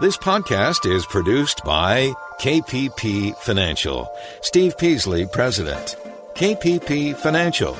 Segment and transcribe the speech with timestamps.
[0.00, 4.08] This podcast is produced by KPP Financial.
[4.42, 5.96] Steve Peasley, President.
[6.36, 7.76] KPP Financial.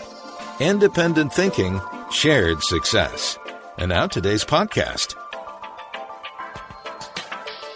[0.58, 3.38] Independent thinking, shared success.
[3.78, 5.14] And now today's podcast.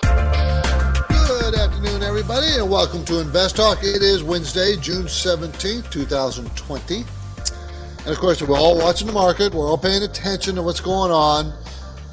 [0.02, 3.78] Good afternoon, everybody, and welcome to Invest Talk.
[3.84, 6.96] It is Wednesday, June 17th, 2020.
[6.96, 11.12] And of course, we're all watching the market, we're all paying attention to what's going
[11.12, 11.61] on.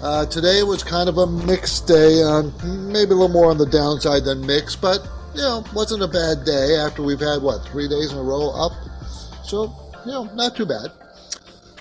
[0.02, 2.54] Uh, today was kind of a mixed day, on
[2.90, 5.06] maybe a little more on the downside than mixed, but
[5.36, 8.50] you know, wasn't a bad day after we've had what three days in a row
[8.52, 8.72] up.
[9.44, 10.92] So you know, not too bad.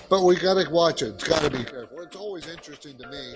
[0.09, 1.13] But we got to watch it.
[1.13, 2.01] It's got to be careful.
[2.01, 3.35] It's always interesting to me,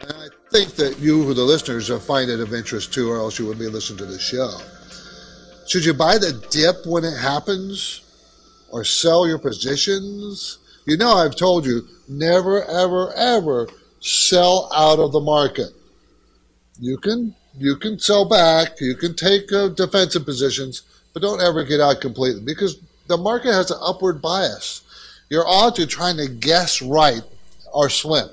[0.00, 3.44] and I think that you, the listeners, find it of interest too, or else you
[3.44, 4.58] wouldn't be listening to the show.
[5.66, 8.00] Should you buy the dip when it happens,
[8.70, 10.58] or sell your positions?
[10.86, 13.68] You know, I've told you never, ever, ever
[14.04, 15.70] sell out of the market.
[16.78, 21.64] You can you can sell back, you can take uh, defensive positions, but don't ever
[21.64, 24.82] get out completely because the market has an upward bias.
[25.30, 27.22] Your odds of trying to guess right
[27.72, 28.28] are slim.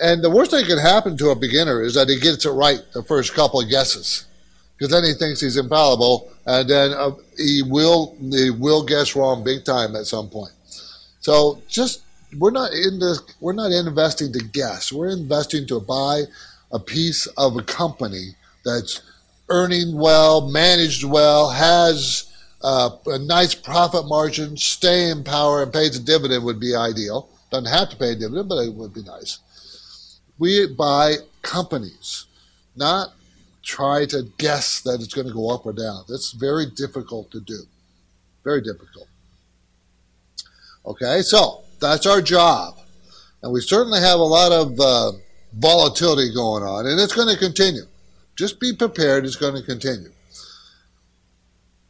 [0.00, 2.50] And the worst thing that can happen to a beginner is that he gets it
[2.50, 4.26] right the first couple of guesses,
[4.76, 9.42] because then he thinks he's infallible, and then uh, he will he will guess wrong
[9.42, 10.52] big time at some point.
[11.20, 12.02] So just
[12.38, 14.92] we're not in this, we're not investing to guess.
[14.92, 16.22] We're investing to buy
[16.72, 18.30] a piece of a company
[18.64, 19.02] that's
[19.48, 25.96] earning well, managed well, has uh, a nice profit margin, stay in power, and pays
[25.96, 27.28] a dividend would be ideal.
[27.50, 29.38] Doesn't have to pay a dividend, but it would be nice.
[30.38, 32.26] We buy companies,
[32.74, 33.12] not
[33.62, 36.04] try to guess that it's going to go up or down.
[36.08, 37.60] That's very difficult to do.
[38.42, 39.08] Very difficult.
[40.86, 42.78] Okay, so that's our job.
[43.42, 45.12] And we certainly have a lot of uh,
[45.52, 47.84] volatility going on, and it's going to continue.
[48.36, 50.10] Just be prepared, it's going to continue.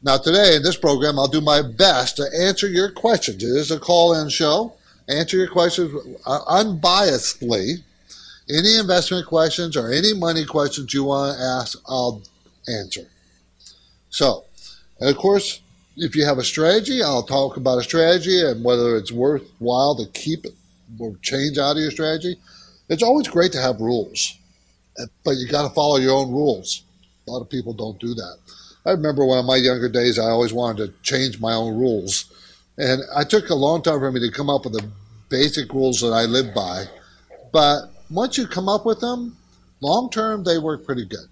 [0.02, 3.42] Now, today in this program, I'll do my best to answer your questions.
[3.42, 4.74] It is a call in show.
[5.08, 5.92] Answer your questions
[6.24, 7.82] unbiasedly.
[8.50, 12.20] Any investment questions or any money questions you want to ask, I'll
[12.68, 13.06] answer.
[14.10, 14.44] So,
[15.00, 15.60] and of course,
[15.96, 20.06] if you have a strategy, I'll talk about a strategy and whether it's worthwhile to
[20.12, 20.54] keep it
[20.98, 22.36] or change out of your strategy.
[22.88, 24.36] It's always great to have rules,
[25.24, 26.82] but you got to follow your own rules.
[27.26, 28.38] A lot of people don't do that.
[28.84, 32.26] I remember one of my younger days, I always wanted to change my own rules.
[32.76, 34.86] And it took a long time for me to come up with the
[35.30, 36.84] basic rules that I live by.
[37.52, 39.36] But once you come up with them,
[39.80, 41.28] long term, they work pretty good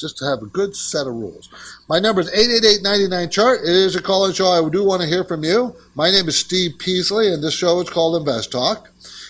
[0.00, 1.50] just to have a good set of rules.
[1.88, 3.60] My number is 888 chart.
[3.60, 4.48] It is a call-in show.
[4.48, 5.76] I do want to hear from you.
[5.94, 8.88] My name is Steve Peasley, and this show is called Invest Talk.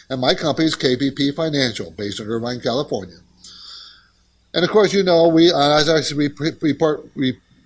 [0.09, 3.17] And my company is KPP Financial, based in Irvine, California.
[4.55, 6.01] And of course, you know, we, uh, as I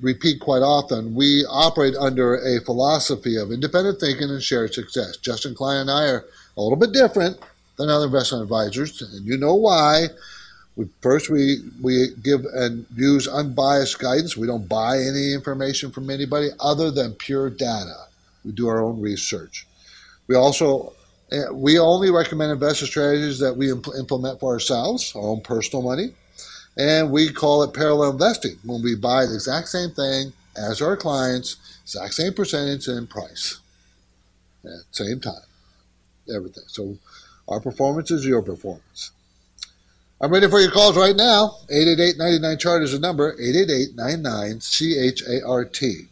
[0.01, 5.17] repeat quite often, we operate under a philosophy of independent thinking and shared success.
[5.19, 6.25] Justin Klein and I are
[6.57, 7.39] a little bit different
[7.77, 10.09] than other investment advisors, and you know why.
[10.77, 14.37] We, first, we, we give and use unbiased guidance.
[14.37, 18.07] We don't buy any information from anybody other than pure data.
[18.45, 19.67] We do our own research.
[20.27, 20.95] We also
[21.33, 25.83] eh, we only recommend investment strategies that we impl- implement for ourselves, our own personal
[25.83, 26.15] money,
[26.77, 30.97] and we call it parallel investing when we buy the exact same thing as our
[30.97, 33.61] clients, exact same percentage and price
[34.65, 35.43] at the same time,
[36.35, 36.65] everything.
[36.69, 36.99] So
[37.49, 39.13] our performance is your performance.
[40.21, 41.57] I'm ready for your calls right now.
[41.69, 46.07] 888 chart is the number, 888 99 C-H-A-R-T.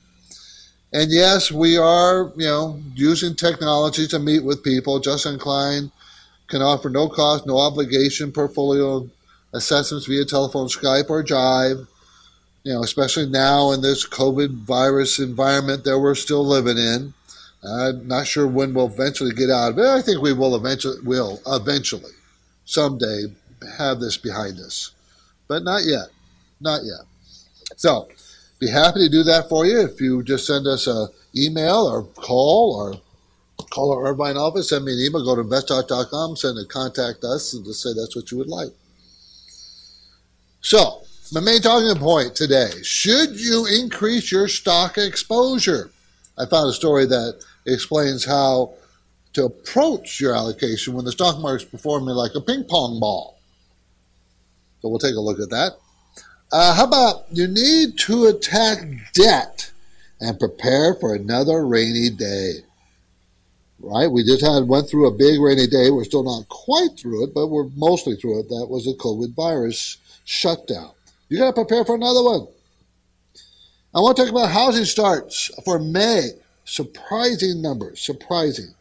[0.93, 4.99] And yes, we are, you know, using technology to meet with people.
[4.99, 5.93] Justin Klein
[6.49, 9.09] can offer no cost, no obligation portfolio
[9.55, 11.87] assessments via telephone, Skype, or Jive.
[12.65, 17.15] You know, especially now in this COVID virus environment that we're still living in.
[17.65, 19.87] I'm not sure when we'll eventually get out of it.
[19.87, 22.13] I think we will eventually, will eventually,
[22.65, 23.27] someday,
[23.79, 24.93] have this behind us.
[25.49, 26.09] But not yet.
[26.61, 27.07] Not yet.
[27.77, 28.09] So,
[28.59, 32.05] be happy to do that for you if you just send us an email or
[32.05, 33.01] call or
[33.71, 37.55] call our Irvine office, send me an email, go to investtalk.com, send a contact us,
[37.55, 38.71] and just say that's what you would like.
[40.61, 45.91] So, my main talking point today should you increase your stock exposure?
[46.39, 48.75] I found a story that explains how
[49.33, 53.39] to approach your allocation when the stock market's performing like a ping pong ball.
[54.83, 55.79] So we'll take a look at that.
[56.51, 58.85] Uh, how about you need to attack
[59.15, 59.71] debt
[60.21, 62.59] and prepare for another rainy day?
[63.83, 64.11] right?
[64.11, 65.91] We just had went through a big rainy day.
[65.91, 68.49] We're still not quite through it, but we're mostly through it.
[68.49, 70.93] That was a COVID virus shutdown.
[71.29, 72.47] You got to prepare for another one.
[73.95, 76.31] I want to talk about housing starts for May.
[76.65, 78.75] Surprising numbers, surprising.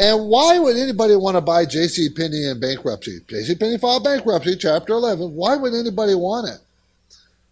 [0.00, 2.08] And why would anybody want to buy J.C.
[2.08, 3.20] Penney in bankruptcy?
[3.28, 3.54] J.C.
[3.54, 5.34] Penney filed bankruptcy, Chapter 11.
[5.34, 6.58] Why would anybody want it?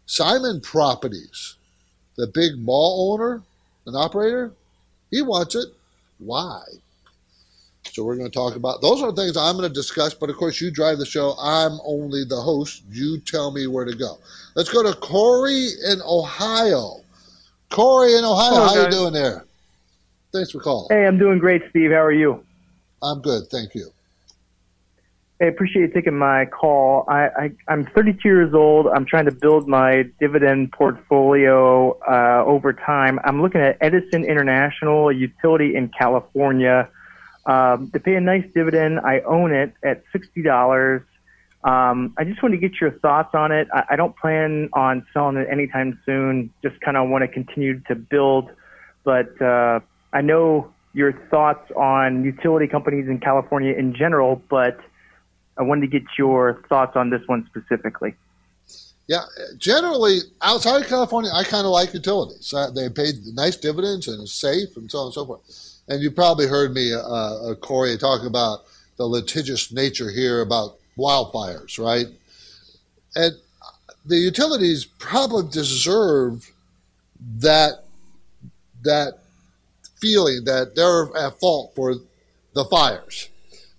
[0.06, 1.56] Simon Properties,
[2.16, 3.42] the big mall owner
[3.84, 4.50] and operator,
[5.10, 5.68] he wants it.
[6.18, 6.62] Why?
[7.92, 10.14] So we're going to talk about those are the things I'm going to discuss.
[10.14, 11.34] But of course, you drive the show.
[11.38, 12.82] I'm only the host.
[12.90, 14.18] You tell me where to go.
[14.54, 17.02] Let's go to Corey in Ohio.
[17.68, 18.84] Corey in Ohio, Hello, how guys.
[18.84, 19.44] you doing there?
[20.32, 20.86] Thanks for calling.
[20.90, 21.90] Hey, I'm doing great, Steve.
[21.90, 22.44] How are you?
[23.02, 23.90] I'm good, thank you.
[25.40, 27.04] I appreciate you taking my call.
[27.08, 28.88] I, I, am 32 years old.
[28.88, 33.20] I'm trying to build my dividend portfolio uh, over time.
[33.22, 36.88] I'm looking at Edison International, a utility in California.
[37.46, 41.04] Um, to pay a nice dividend, I own it at $60.
[41.62, 43.68] Um, I just want to get your thoughts on it.
[43.72, 46.52] I, I don't plan on selling it anytime soon.
[46.62, 48.50] Just kind of want to continue to build,
[49.04, 49.80] but uh,
[50.12, 54.78] I know your thoughts on utility companies in California in general, but
[55.56, 58.14] I wanted to get your thoughts on this one specifically.
[59.06, 59.22] Yeah,
[59.56, 62.52] generally outside of California, I kind of like utilities.
[62.52, 65.80] Uh, they paid nice dividends and it's safe and so on and so forth.
[65.88, 68.60] And you probably heard me, uh, uh, Corey, talk about
[68.98, 72.06] the litigious nature here about wildfires, right?
[73.16, 73.34] And
[74.04, 76.52] the utilities probably deserve
[77.38, 77.84] that
[78.84, 79.18] that
[80.00, 81.94] feeling that they're at fault for
[82.54, 83.28] the fires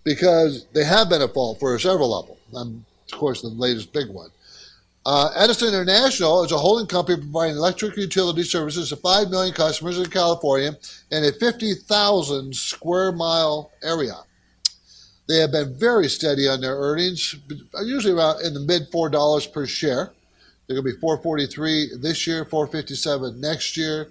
[0.04, 2.38] because they have been at fault for several of them.
[2.54, 4.30] And of course, the latest big one.
[5.06, 9.98] Uh, Edison International is a holding company providing electric utility services to 5 million customers
[9.98, 10.78] in California
[11.10, 14.16] in a 50,000 square mile area.
[15.28, 17.36] They have been very steady on their earnings,
[17.84, 20.12] usually around in the mid $4 per share.
[20.68, 24.10] They're going to be 443 this year, 457 next year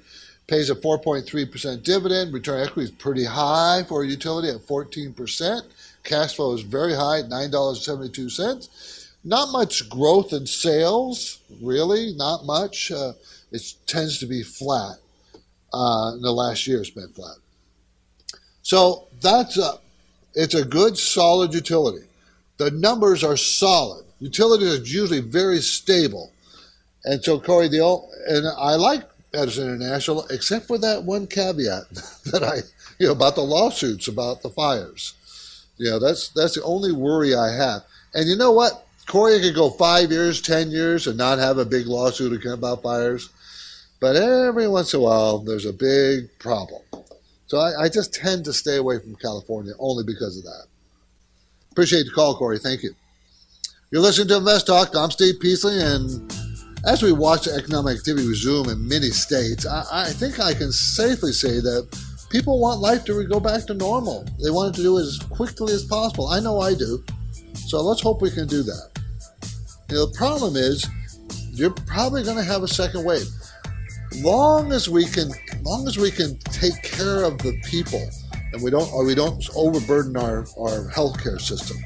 [0.48, 2.32] pays a 4.3% dividend.
[2.32, 5.62] Return equity is pretty high for a utility at 14%.
[6.02, 9.08] Cash flow is very high at $9.72.
[9.24, 12.90] Not much growth in sales, really, not much.
[12.90, 13.12] Uh,
[13.52, 14.96] it tends to be flat.
[15.72, 17.36] Uh, in the last year, it's been flat.
[18.62, 19.74] So that's a,
[20.34, 22.06] it's a good, solid utility.
[22.56, 24.06] The numbers are solid.
[24.18, 26.32] Utilities are usually very stable.
[27.04, 27.80] And so, Corey, the
[28.28, 29.02] and I like
[29.34, 31.88] Edison International, except for that one caveat
[32.26, 32.56] that I,
[32.98, 35.14] you know, about the lawsuits about the fires.
[35.76, 37.82] You know, that's that's the only worry I have.
[38.14, 38.84] And you know what?
[39.06, 43.30] Corey could go five years, ten years, and not have a big lawsuit about fires.
[44.00, 46.82] But every once in a while, there's a big problem.
[47.46, 50.66] So I, I just tend to stay away from California only because of that.
[51.72, 52.58] Appreciate the call, Corey.
[52.58, 52.94] Thank you.
[53.90, 54.94] You're listening to Invest Talk.
[54.94, 56.30] I'm Steve Peasley, and
[56.88, 61.32] as we watch economic activity resume in many states, I, I, think I can safely
[61.32, 61.86] say that
[62.30, 64.24] people want life to go back to normal.
[64.42, 66.28] They want it to do it as quickly as possible.
[66.28, 67.04] I know I do.
[67.52, 68.88] So let's hope we can do that.
[69.90, 70.88] You know, the problem is
[71.50, 73.26] you're probably going to have a second wave.
[74.22, 75.30] Long as we can,
[75.60, 78.08] long as we can take care of the people,
[78.54, 81.76] and we don't, or we don't overburden our our healthcare system.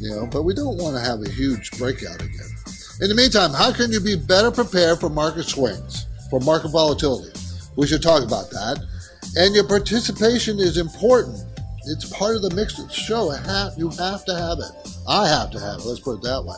[0.00, 2.57] You know, but we don't want to have a huge breakout again.
[3.00, 7.30] In the meantime, how can you be better prepared for market swings, for market volatility?
[7.76, 8.84] We should talk about that.
[9.36, 11.38] And your participation is important.
[11.86, 13.30] It's part of the mixed show.
[13.76, 14.98] you have to have it.
[15.06, 15.84] I have to have it.
[15.86, 16.56] Let's put it that way.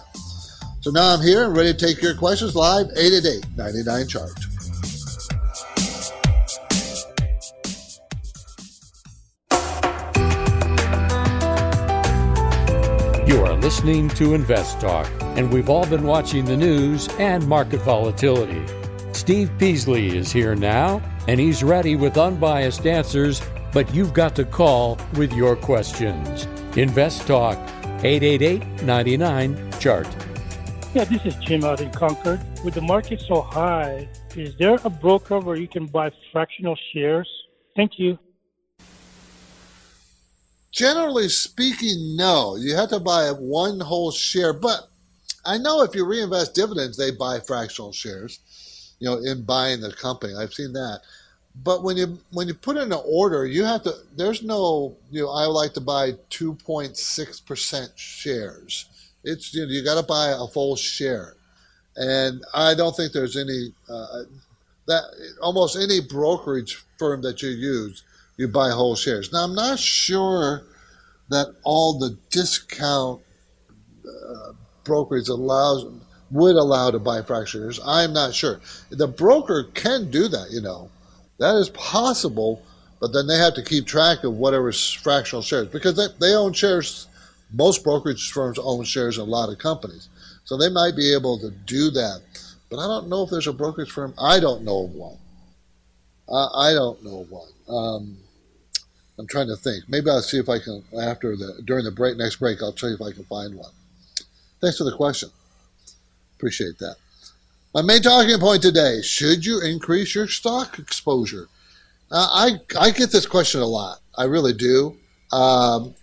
[0.81, 4.31] So now I'm here and ready to take your questions live 888 99 chart.
[13.31, 17.81] You are listening to Invest Talk and we've all been watching the news and market
[17.83, 18.61] volatility.
[19.13, 23.41] Steve Peasley is here now, and he's ready with unbiased answers,
[23.73, 26.49] but you've got to call with your questions.
[26.77, 27.57] Invest Talk,
[28.03, 30.09] 888 99 Chart.
[30.93, 32.41] Yeah, this is Jim out in Concord.
[32.65, 37.29] With the market so high, is there a broker where you can buy fractional shares?
[37.77, 38.19] Thank you.
[40.73, 42.57] Generally speaking, no.
[42.57, 44.89] You have to buy one whole share, but
[45.45, 48.41] I know if you reinvest dividends, they buy fractional shares,
[48.99, 50.35] you know, in buying the company.
[50.35, 51.01] I've seen that.
[51.65, 53.95] But when you when you put in an order, you have to.
[54.17, 58.87] There's no, you know, I would like to buy 2.6 percent shares.
[59.25, 61.35] It's you know, you got to buy a full share,
[61.97, 64.23] and I don't think there's any uh,
[64.87, 65.03] that
[65.43, 68.05] almost any brokerage firm that you use,
[68.41, 69.31] you buy whole shares.
[69.35, 70.63] Now, I'm not sure
[71.29, 73.21] that all the discount
[74.03, 75.85] uh, brokerage allows
[76.31, 77.79] would allow to buy fractions.
[77.85, 78.61] I'm not sure.
[78.89, 80.89] The broker can do that, you know.
[81.39, 82.63] That is possible,
[82.99, 86.55] but then they have to keep track of whatever fractional shares because they, they own
[86.55, 87.09] shares.
[87.53, 90.09] Most brokerage firms own shares in a lot of companies.
[90.45, 92.23] So they might be able to do that.
[92.71, 94.15] But I don't know if there's a brokerage firm.
[94.19, 95.19] I don't know of one.
[96.33, 97.49] I don't know of one.
[97.69, 98.17] Um,
[99.21, 99.85] I'm trying to think.
[99.87, 102.63] Maybe I'll see if I can after the during the break next break.
[102.63, 103.71] I'll tell you if I can find one.
[104.63, 105.29] Thanks for the question.
[106.37, 106.97] Appreciate that.
[107.75, 111.49] My main talking point today: Should you increase your stock exposure?
[112.11, 112.51] Uh, I
[112.81, 114.01] I get this question a lot.
[114.17, 114.97] I really do.
[115.33, 115.95] Um,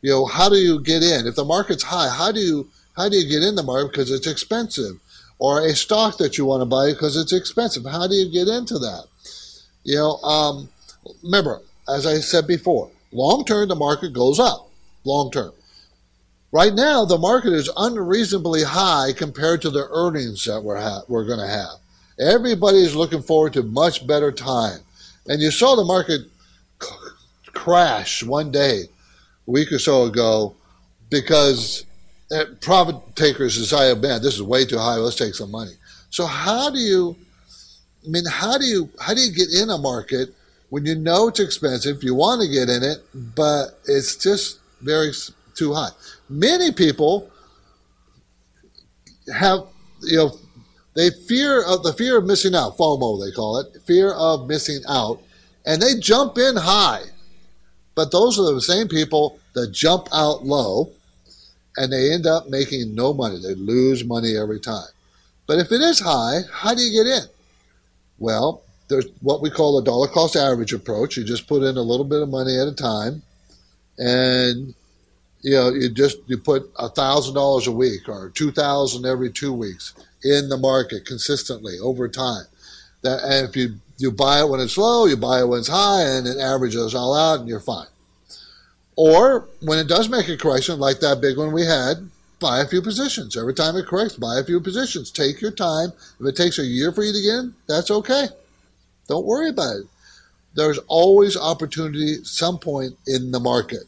[0.00, 2.08] you know, how do you get in if the market's high?
[2.08, 5.00] How do you how do you get in the market because it's expensive,
[5.38, 7.84] or a stock that you want to buy because it's expensive?
[7.84, 9.04] How do you get into that?
[9.82, 10.70] You know, um,
[11.22, 14.70] remember as I said before, long term the market goes up.
[15.04, 15.52] Long term.
[16.54, 21.26] Right now, the market is unreasonably high compared to the earnings that we're, ha- we're
[21.26, 21.80] going to have.
[22.18, 24.78] Everybody is looking forward to much better time.
[25.26, 26.20] And you saw the market
[26.80, 26.88] c-
[27.46, 30.54] crash one day, a week or so ago,
[31.10, 31.86] because
[32.30, 34.94] eh, profit takers decided, man, this is way too high.
[34.94, 35.72] Let's take some money.
[36.10, 37.16] So how do you,
[38.06, 40.32] I mean, how do you, how do you get in a market
[40.74, 42.02] when you know it's expensive?
[42.02, 45.12] You want to get in it, but it's just very
[45.54, 45.90] too high
[46.28, 47.30] many people
[49.32, 49.60] have,
[50.02, 50.38] you know,
[50.94, 54.80] they fear of the fear of missing out, FOMO they call it, fear of missing
[54.88, 55.20] out,
[55.66, 57.02] and they jump in high.
[57.94, 60.90] But those are the same people that jump out low
[61.76, 63.40] and they end up making no money.
[63.40, 64.86] They lose money every time.
[65.46, 67.24] But if it is high, how do you get in?
[68.18, 71.16] Well, there's what we call a dollar cost average approach.
[71.16, 73.22] You just put in a little bit of money at a time
[73.98, 74.74] and
[75.42, 79.30] you know, you just you put a thousand dollars a week or two thousand every
[79.30, 82.46] two weeks in the market consistently over time.
[83.02, 85.68] That and if you you buy it when it's low, you buy it when it's
[85.68, 87.86] high, and it averages all out, and you're fine.
[88.96, 92.08] Or when it does make a correction, like that big one we had,
[92.40, 93.36] buy a few positions.
[93.36, 95.10] Every time it corrects, buy a few positions.
[95.10, 95.92] Take your time.
[96.20, 98.28] If it takes a year for you to get in, that's okay.
[99.08, 99.86] Don't worry about it.
[100.54, 103.84] There's always opportunity at some point in the market.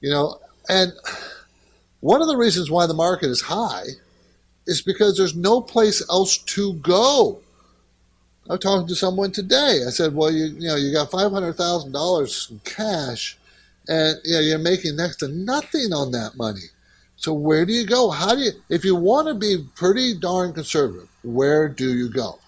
[0.00, 0.92] You know, and
[2.00, 3.84] one of the reasons why the market is high
[4.66, 7.40] is because there's no place else to go.
[8.48, 9.80] I was talking to someone today.
[9.86, 13.36] I said, "Well, you you know, you got five hundred thousand dollars in cash,
[13.88, 16.70] and you know, you're making next to nothing on that money.
[17.16, 18.10] So where do you go?
[18.10, 18.52] How do you?
[18.68, 22.38] If you want to be pretty darn conservative, where do you go?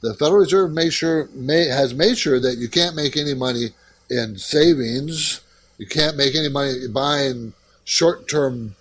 [0.00, 3.70] The Federal Reserve made sure may, has made sure that you can't make any money
[4.10, 5.40] in savings
[5.78, 8.74] you can't make any money buying short-term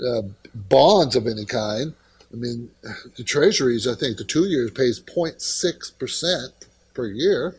[0.00, 0.22] uh,
[0.54, 1.92] bonds of any kind.
[2.32, 2.70] I mean,
[3.16, 6.52] the Treasuries, I think, the two years pays 0.6 percent
[6.94, 7.56] per year.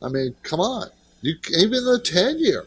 [0.00, 0.88] I mean, come on,
[1.20, 2.64] you even the 10 year,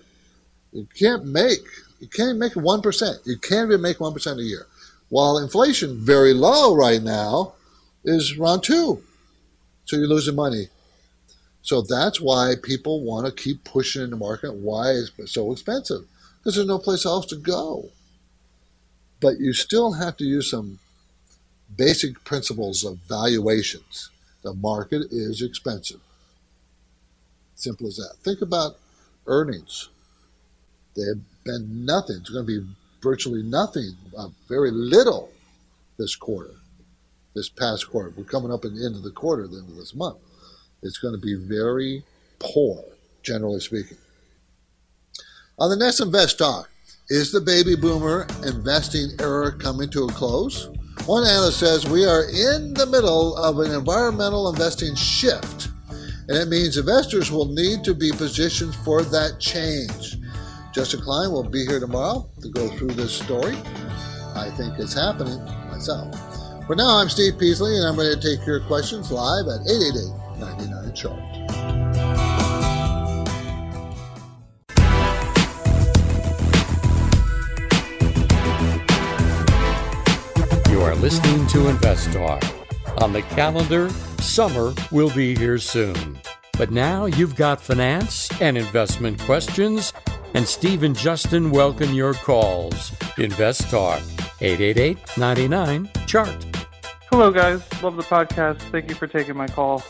[0.72, 1.60] you can't make
[2.00, 3.20] you can't make one percent.
[3.26, 4.68] You can't even make one percent a year.
[5.10, 7.54] While inflation very low right now
[8.04, 9.02] is around two,
[9.86, 10.68] so you're losing money
[11.66, 14.54] so that's why people want to keep pushing in the market.
[14.54, 16.06] Why is it so expensive?
[16.38, 17.90] Because there's no place else to go.
[19.20, 20.78] But you still have to use some
[21.76, 24.12] basic principles of valuations.
[24.44, 26.02] The market is expensive.
[27.56, 28.14] Simple as that.
[28.24, 28.78] Think about
[29.26, 29.90] earnings.
[30.96, 32.18] They've been nothing.
[32.18, 32.68] It's going to be
[33.02, 35.32] virtually nothing, uh, very little
[35.98, 36.54] this quarter,
[37.36, 38.14] this past quarter.
[38.16, 40.18] We're coming up at the end of the quarter, the end of this month
[40.86, 42.04] it's going to be very
[42.40, 42.84] poor,
[43.24, 43.98] generally speaking.
[45.58, 46.70] On the next Invest Talk,
[47.10, 50.70] is the baby boomer investing era coming to a close?
[51.06, 55.70] One analyst says we are in the middle of an environmental investing shift,
[56.28, 60.18] and it means investors will need to be positioned for that change.
[60.74, 63.56] Justin Klein will be here tomorrow to go through this story.
[64.36, 66.25] I think it's happening myself.
[66.68, 70.40] For now, I'm Steve Peasley, and I'm ready to take your questions live at 888
[70.40, 71.22] 99 chart.
[80.72, 82.44] You are listening to Invest Talk.
[83.00, 83.88] On the calendar,
[84.20, 86.20] summer will be here soon.
[86.58, 89.94] But now you've got finance and investment questions,
[90.34, 92.92] and Steve and Justin welcome your calls.
[93.20, 94.02] Invest Talk,
[94.42, 96.55] 888 99 Chart.
[97.18, 97.62] Hello, guys.
[97.82, 98.60] Love the podcast.
[98.74, 99.82] Thank you for taking my call.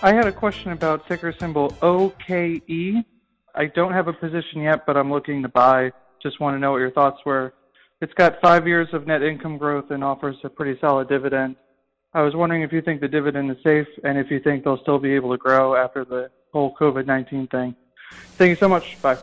[0.00, 3.04] I had a question about ticker symbol OKE.
[3.54, 5.92] I don't have a position yet, but I'm looking to buy.
[6.22, 7.52] Just want to know what your thoughts were.
[8.00, 11.56] It's got five years of net income growth and offers a pretty solid dividend.
[12.14, 14.80] I was wondering if you think the dividend is safe and if you think they'll
[14.80, 17.76] still be able to grow after the whole COVID 19 thing.
[18.38, 18.96] Thank you so much.
[19.02, 19.18] Bye.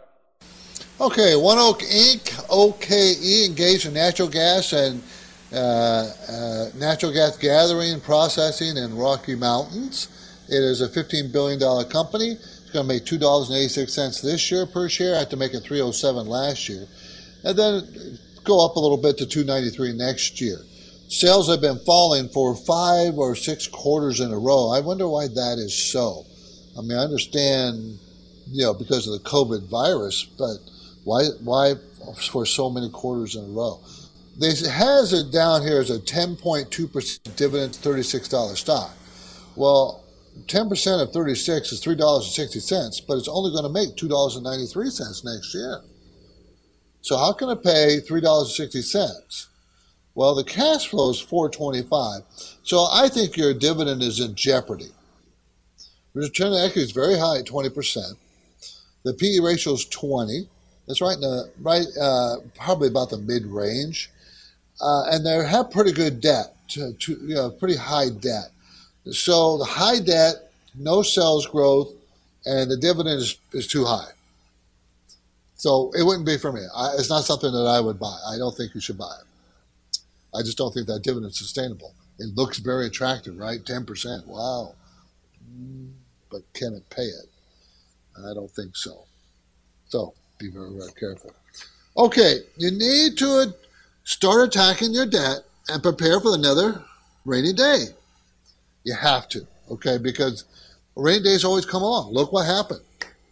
[1.01, 5.01] Okay, ONEOK Inc., OKE, engaged in natural gas and
[5.51, 10.07] Uh, uh, natural gas gathering, processing in Rocky Mountains.
[10.47, 12.33] It is a $15 billion company.
[12.33, 16.85] It's going to make $2.86 this year per share after making 307 last year.
[17.43, 20.57] And then go up a little bit to 293 next year.
[21.07, 24.69] Sales have been falling for five or six quarters in a row.
[24.69, 26.25] I wonder why that is so.
[26.77, 27.97] I mean, I understand,
[28.51, 30.57] you know, because of the COVID virus, but
[31.05, 31.73] why, why
[32.29, 33.81] for so many quarters in a row?
[34.39, 38.93] This has it down here as a 10.2% dividend, $36 stock.
[39.57, 40.05] Well,
[40.45, 45.81] 10% of 36 is $3.60, but it's only going to make $2.93 next year.
[47.01, 49.47] So how can it pay $3.60?
[50.15, 52.21] Well, the cash flow is 425.
[52.63, 54.91] So I think your dividend is in jeopardy.
[56.13, 58.15] Return on equity is very high at 20%.
[59.03, 60.47] The PE ratio is 20.
[60.87, 64.09] That's right in the right, uh, probably about the mid range,
[64.81, 68.51] uh, and they have pretty good debt, to, to, you know, pretty high debt.
[69.11, 70.35] So the high debt,
[70.75, 71.93] no sales growth,
[72.45, 74.11] and the dividend is, is too high.
[75.55, 76.61] So it wouldn't be for me.
[76.73, 78.17] I, it's not something that I would buy.
[78.31, 79.99] I don't think you should buy it.
[80.33, 81.93] I just don't think that dividend is sustainable.
[82.17, 83.63] It looks very attractive, right?
[83.63, 84.27] 10%.
[84.27, 84.75] Wow.
[86.31, 87.29] But can it pay it?
[88.17, 89.05] I don't think so.
[89.87, 91.33] So be very, very careful.
[91.97, 93.53] Okay, you need to
[94.09, 96.83] start attacking your debt and prepare for another
[97.25, 97.85] rainy day.
[98.83, 100.45] You have to, okay, because
[100.95, 102.11] rainy days always come along.
[102.11, 102.81] Look what happened.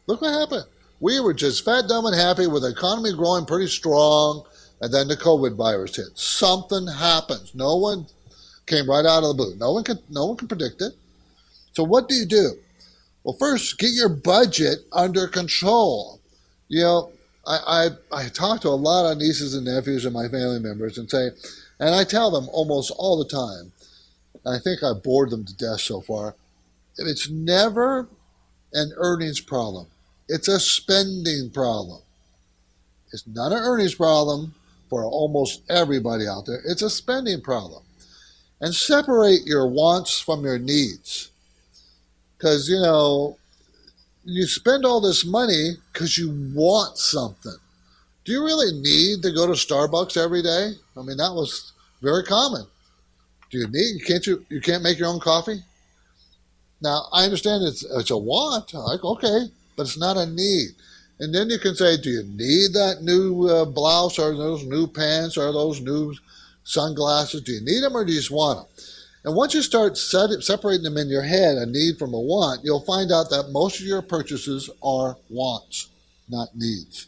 [0.06, 0.66] Look what happened.
[1.00, 4.44] We were just fat, dumb, and happy with the economy growing pretty strong,
[4.80, 6.16] and then the COVID virus hit.
[6.16, 7.56] Something happens.
[7.56, 8.06] No one
[8.68, 9.56] came right out of the blue.
[9.56, 10.94] No one can, no one can predict it.
[11.74, 12.52] So what do you do?
[13.24, 16.22] Well, first, get your budget under control.
[16.68, 17.12] You know,
[17.48, 20.98] I, I, I talk to a lot of nieces and nephews and my family members
[20.98, 21.30] and say,
[21.80, 23.72] and I tell them almost all the time,
[24.46, 26.36] I think I've bored them to death so far,
[26.98, 28.08] it's never
[28.74, 29.88] an earnings problem.
[30.28, 32.02] It's a spending problem.
[33.14, 34.54] It's not an earnings problem
[34.90, 36.62] for almost everybody out there.
[36.66, 37.84] It's a spending problem.
[38.60, 41.30] And separate your wants from your needs.
[42.38, 43.38] Because, you know,
[44.28, 47.56] you spend all this money because you want something.
[48.26, 50.74] Do you really need to go to Starbucks every day?
[50.98, 52.66] I mean, that was very common.
[53.50, 54.06] Do you need?
[54.06, 54.46] Can't you?
[54.50, 55.64] You can't make your own coffee.
[56.82, 58.74] Now I understand it's it's a want.
[58.74, 59.46] Like okay,
[59.78, 60.72] but it's not a need.
[61.20, 64.86] And then you can say, do you need that new uh, blouse or those new
[64.86, 66.14] pants or those new
[66.64, 67.42] sunglasses?
[67.42, 68.86] Do you need them or do you just want them?
[69.28, 72.64] And once you start set, separating them in your head, a need from a want,
[72.64, 75.90] you'll find out that most of your purchases are wants,
[76.30, 77.08] not needs.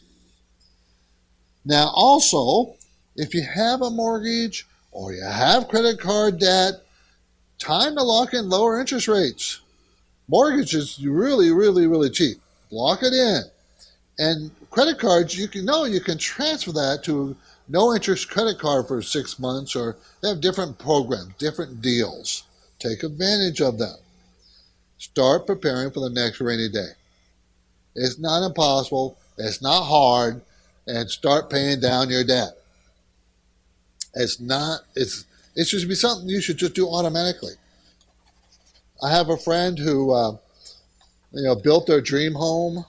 [1.64, 2.74] Now, also,
[3.16, 6.82] if you have a mortgage or you have credit card debt,
[7.58, 9.60] time to lock in lower interest rates.
[10.28, 12.36] Mortgage is really, really, really cheap.
[12.70, 13.44] Lock it in.
[14.18, 17.34] And credit cards, you can know you can transfer that to
[17.70, 22.42] no interest credit card for six months, or they have different programs, different deals.
[22.80, 23.96] Take advantage of them.
[24.98, 26.90] Start preparing for the next rainy day.
[27.94, 30.42] It's not impossible, it's not hard,
[30.86, 32.58] and start paying down your debt.
[34.14, 37.54] It's not, it's, it should be something you should just do automatically.
[39.02, 40.36] I have a friend who, uh,
[41.32, 42.84] you know, built their dream home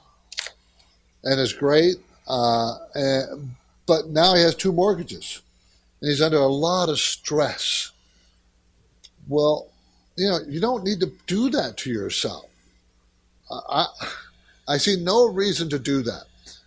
[1.24, 1.98] and is great.
[2.28, 3.56] Uh, and,
[3.92, 5.42] but now he has two mortgages
[6.00, 7.92] and he's under a lot of stress.
[9.28, 9.68] Well,
[10.16, 12.46] you know, you don't need to do that to yourself.
[13.52, 13.88] I,
[14.66, 16.24] I see no reason to do that.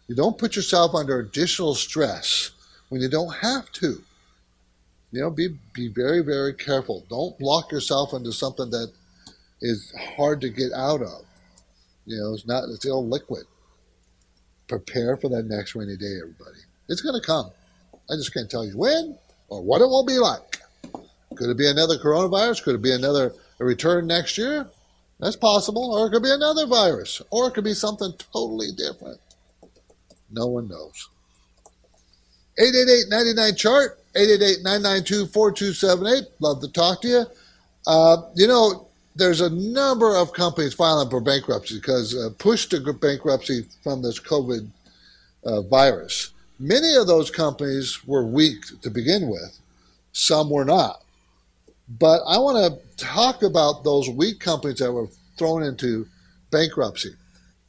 [0.06, 2.50] You don't put yourself under additional stress
[2.90, 4.02] when you don't have to.
[5.10, 7.06] You know, be be very very careful.
[7.08, 8.92] Don't lock yourself into something that
[9.62, 11.22] is hard to get out of.
[12.04, 13.44] You know, it's not it's illiquid.
[14.68, 16.63] Prepare for that next rainy day, everybody.
[16.88, 17.51] It's going to come.
[18.11, 19.16] I just can't tell you when
[19.49, 20.61] or what it will be like.
[21.37, 22.62] Could it be another coronavirus?
[22.62, 24.68] Could it be another return next year?
[25.20, 25.94] That's possible.
[25.94, 27.20] Or it could be another virus.
[27.31, 29.20] Or it could be something totally different.
[30.31, 31.09] No one knows.
[32.59, 37.25] 888-99 chart 888-992-4278 love to talk to you
[37.88, 42.92] uh, you know there's a number of companies filing for bankruptcy because uh, pushed to
[42.92, 44.68] bankruptcy from this COVID
[45.44, 46.31] uh, virus.
[46.64, 49.61] Many of those companies were weak to begin with,
[50.12, 51.03] some were not.
[51.87, 56.09] But I want to talk about those weak companies that were thrown into
[56.50, 57.11] bankruptcy.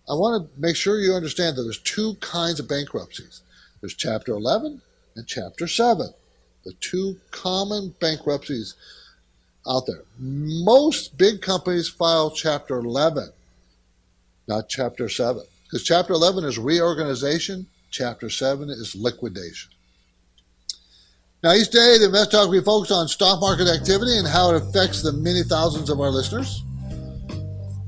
[0.09, 3.41] I want to make sure you understand that there's two kinds of bankruptcies.
[3.81, 4.81] There's Chapter 11
[5.17, 6.07] and Chapter 7,
[6.63, 8.75] the two common bankruptcies
[9.67, 10.03] out there.
[10.17, 13.29] Most big companies file Chapter 11,
[14.47, 19.71] not Chapter 7, because Chapter 11 is reorganization, Chapter 7 is liquidation.
[21.41, 24.61] Now, each day, the Invest Talk, we focus on stock market activity and how it
[24.61, 26.61] affects the many thousands of our listeners.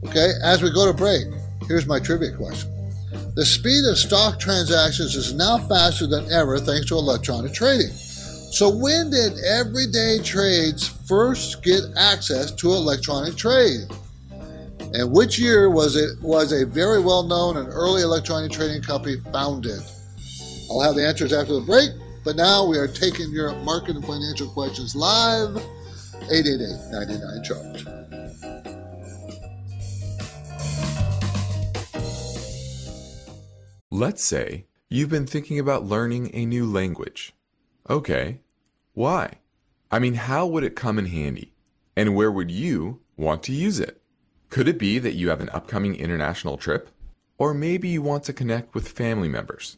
[0.05, 1.25] Okay, as we go to break,
[1.67, 2.71] here's my trivia question.
[3.35, 7.91] The speed of stock transactions is now faster than ever thanks to electronic trading.
[7.91, 13.91] So, when did everyday trades first get access to electronic trade?
[14.93, 19.17] And which year was it was a very well known and early electronic trading company
[19.33, 19.81] founded?
[20.69, 21.91] I'll have the answers after the break.
[22.23, 25.55] But now we are taking your market and financial questions live.
[26.29, 27.85] 888 Charge.
[33.89, 37.33] Let's say you've been thinking about learning a new language.
[37.89, 38.41] Okay,
[38.93, 39.35] why?
[39.89, 41.53] I mean, how would it come in handy?
[41.95, 44.01] And where would you want to use it?
[44.49, 46.89] Could it be that you have an upcoming international trip?
[47.37, 49.77] Or maybe you want to connect with family members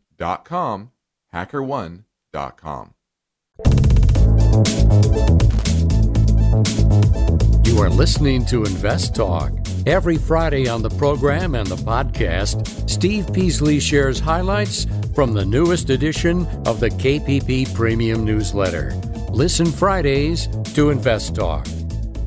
[0.21, 0.91] hackerone.com,
[1.33, 2.93] hackerone.com.
[7.65, 9.51] You are listening to Invest Talk.
[9.87, 15.89] Every Friday on the program and the podcast, Steve Peasley shares highlights from the newest
[15.89, 18.93] edition of the KPP Premium Newsletter.
[19.31, 21.67] Listen Fridays to Invest Talk.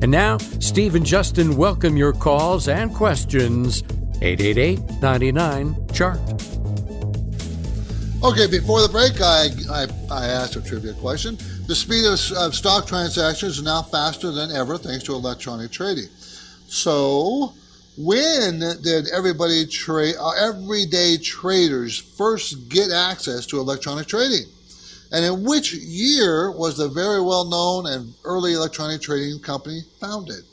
[0.01, 3.83] And now, Steve and Justin welcome your calls and questions.
[4.21, 6.19] 888 99 Chart.
[8.23, 11.37] Okay, before the break, I, I, I asked a trivia question.
[11.67, 16.07] The speed of, of stock transactions is now faster than ever thanks to electronic trading.
[16.67, 17.53] So,
[17.97, 24.45] when did everybody trade, uh, everyday traders first get access to electronic trading?
[25.11, 30.43] And in which year was the very well known and early electronic trading company founded?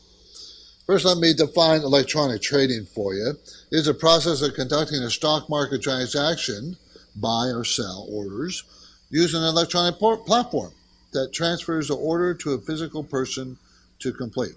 [0.87, 3.31] First, let me define electronic trading for you.
[3.31, 3.39] It
[3.71, 6.77] is a process of conducting a stock market transaction,
[7.17, 8.65] buy or sell orders,
[9.11, 10.73] using an electronic platform
[11.13, 13.59] that transfers the order to a physical person
[13.99, 14.55] to complete.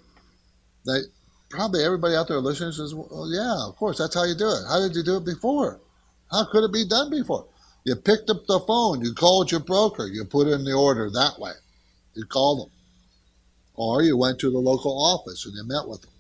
[0.86, 1.00] Now,
[1.50, 4.64] probably everybody out there listening says, well, yeah, of course, that's how you do it.
[4.70, 5.80] How did you do it before?
[6.32, 7.46] How could it be done before?
[7.84, 11.40] You picked up the phone, you called your broker, you put in the order that
[11.40, 11.52] way.
[12.16, 12.72] You called them.
[13.76, 16.12] Or you went to the local office and you met with them.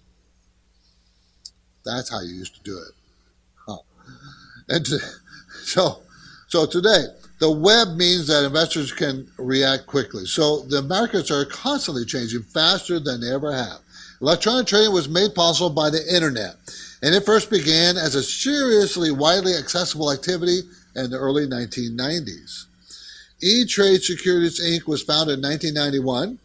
[1.86, 2.94] That's how you used to do it.
[3.66, 3.78] Huh.
[4.70, 4.88] And
[5.64, 6.02] so,
[6.56, 7.04] so today,
[7.40, 10.26] the web means that investors can react quickly.
[10.26, 13.80] So the markets are constantly changing faster than they ever have.
[14.22, 16.56] Electronic trading was made possible by the internet,
[17.04, 20.62] and it first began as a seriously widely accessible activity
[20.96, 22.68] in the early 1990s.
[23.42, 24.88] E-Trade Securities Inc.
[24.88, 26.40] was founded in 1991,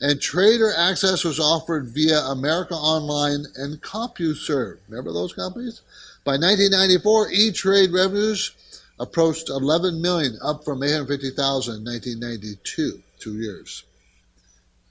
[0.00, 4.78] and trader access was offered via America Online and CompuServe.
[4.88, 5.80] Remember those companies?
[6.22, 8.52] By 1994, E-Trade revenues
[9.00, 13.84] approached 11 million, up from 850,000 in 1992, two years.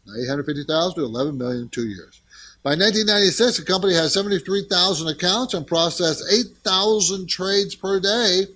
[0.07, 2.21] 850,000 to 11 million in two years.
[2.63, 8.47] By 1996, the company had 73,000 accounts and processed 8,000 trades per day,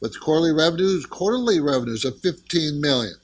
[0.00, 3.14] with quarterly revenues quarterly revenues of 15 million.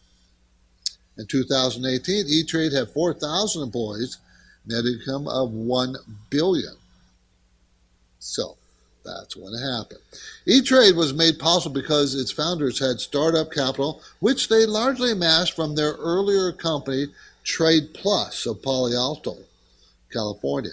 [1.19, 4.19] In 2018, E-Trade had 4,000 employees,
[4.67, 5.97] net income of 1
[6.29, 6.75] billion.
[8.19, 8.57] So,
[9.07, 10.01] that's what happened.
[10.47, 15.75] E-Trade was made possible because its founders had startup capital, which they largely amassed from
[15.75, 17.07] their earlier company,
[17.45, 19.37] Trade Plus of Palo Alto,
[20.13, 20.73] California,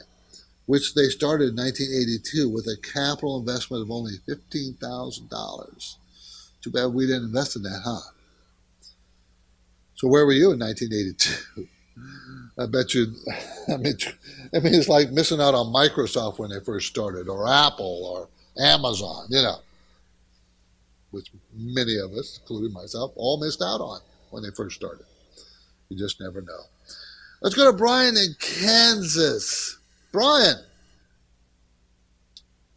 [0.66, 5.96] which they started in 1982 with a capital investment of only $15,000.
[6.62, 8.12] Too bad we didn't invest in that, huh?
[9.96, 11.68] So where were you in 1982?
[12.58, 13.08] I bet you,
[13.68, 13.96] I mean,
[14.54, 18.64] I mean, it's like missing out on Microsoft when they first started, or Apple, or
[18.64, 19.58] Amazon, you know,
[21.12, 24.02] which many of us, including myself, all missed out on
[24.32, 25.06] when they first started.
[25.90, 26.62] You just never know.
[27.42, 29.78] Let's go to Brian in Kansas.
[30.12, 30.56] Brian.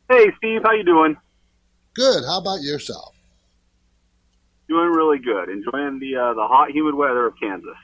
[0.08, 1.16] Hey, Steve, how you doing?
[1.94, 2.24] Good.
[2.24, 3.14] How about yourself?
[4.68, 5.48] Doing really good.
[5.48, 7.76] Enjoying the uh, the hot, humid weather of Kansas.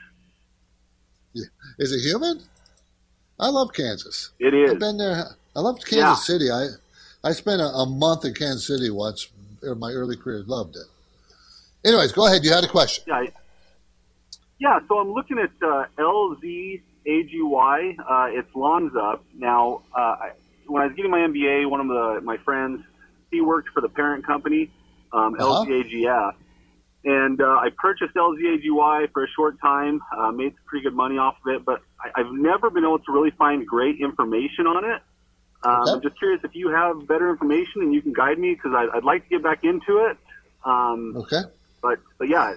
[1.35, 2.43] Is it humid?
[3.39, 4.31] I love Kansas.
[4.39, 4.71] It is.
[4.71, 5.25] I've been there.
[5.55, 6.15] I love Kansas yeah.
[6.15, 6.51] City.
[6.51, 6.67] I
[7.23, 9.29] I spent a, a, month in Kansas City once
[9.61, 10.43] in my early career.
[10.45, 10.85] Loved it.
[11.85, 12.43] Anyways, go ahead.
[12.43, 13.05] You had a question.
[13.07, 13.25] Yeah.
[14.59, 14.79] Yeah.
[14.87, 16.79] So I'm looking at uh, LZAGY.
[17.99, 19.19] Uh, it's Lonza.
[19.35, 20.15] Now, uh,
[20.67, 22.83] when I was getting my MBA, one of the, my friends,
[23.31, 24.69] he worked for the parent company,
[25.11, 25.65] um, uh-huh.
[25.65, 26.35] LZAGF
[27.05, 31.17] and uh, I purchased LZAGY for a short time, uh, made some pretty good money
[31.17, 34.85] off of it, but I, have never been able to really find great information on
[34.85, 35.01] it.
[35.63, 35.91] Um, okay.
[35.91, 38.89] I'm just curious if you have better information and you can guide me because I'd,
[38.93, 40.17] I'd, like to get back into it.
[40.65, 41.41] Um, okay.
[41.81, 42.55] But but yeah, I,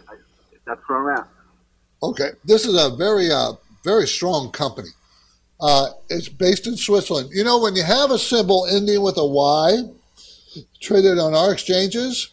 [0.65, 1.29] that's where I'm at.
[2.03, 4.89] Okay, this is a very uh, very strong company.
[5.61, 7.31] Uh, it's based in Switzerland.
[7.33, 9.83] You know, when you have a symbol ending with a Y,
[10.81, 12.31] traded on our exchanges,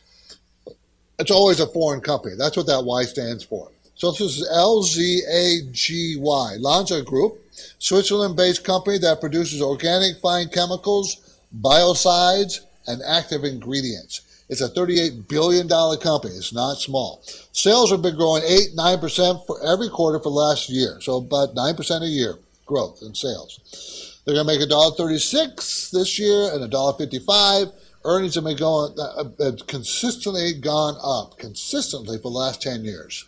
[1.19, 2.35] it's always a foreign company.
[2.37, 3.69] That's what that Y stands for.
[3.95, 6.17] So this is LZAGY,
[6.59, 7.39] Lonza Group,
[7.79, 14.21] Switzerland-based company that produces organic fine chemicals, biocides, and active ingredients.
[14.49, 16.35] It's a $38 billion company.
[16.35, 17.21] It's not small.
[17.53, 20.99] Sales have been growing 8 9% for every quarter for last year.
[21.01, 24.21] So about 9% a year growth in sales.
[24.25, 27.73] They're going to make $1.36 this year and $1.55
[28.05, 33.25] earnings have been going uh, have consistently gone up consistently for the last 10 years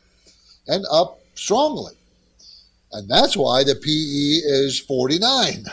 [0.67, 1.93] and up strongly
[2.91, 5.65] and that's why the pe is 49